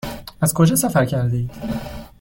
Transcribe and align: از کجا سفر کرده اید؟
از 0.41 0.53
کجا 0.53 0.75
سفر 0.75 1.05
کرده 1.05 1.37
اید؟ 1.37 1.51